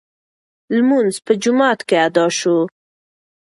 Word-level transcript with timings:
لمونځ 0.75 1.15
په 1.25 1.31
جومات 1.41 1.79
کې 1.87 1.95
ادا 2.07 2.25
شو. 2.37 2.57